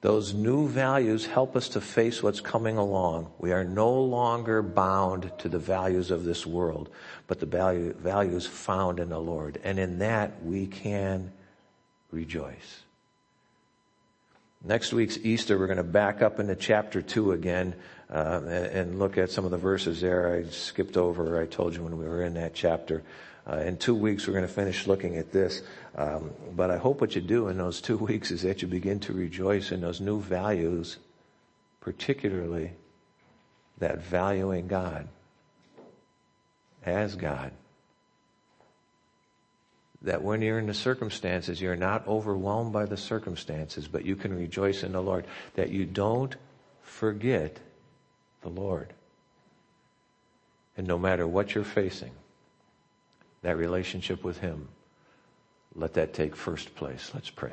[0.00, 3.32] Those new values help us to face what's coming along.
[3.38, 6.88] We are no longer bound to the values of this world,
[7.26, 9.58] but the value, values found in the Lord.
[9.64, 11.32] And in that we can
[12.12, 12.82] rejoice.
[14.64, 17.74] Next week's Easter, we're going to back up into chapter 2 again
[18.10, 21.40] uh, and look at some of the verses there I skipped over.
[21.40, 23.02] I told you when we were in that chapter.
[23.46, 25.62] Uh, in two weeks, we're going to finish looking at this.
[25.96, 29.00] Um, but I hope what you do in those two weeks is that you begin
[29.00, 30.98] to rejoice in those new values,
[31.80, 32.72] particularly
[33.78, 35.08] that valuing God
[36.84, 37.52] as God.
[40.02, 44.34] That when you're in the circumstances, you're not overwhelmed by the circumstances, but you can
[44.34, 45.26] rejoice in the Lord.
[45.56, 46.34] That you don't
[46.82, 47.58] forget
[48.42, 48.92] the Lord.
[50.76, 52.12] And no matter what you're facing,
[53.42, 54.68] that relationship with Him,
[55.74, 57.10] let that take first place.
[57.14, 57.52] Let's pray.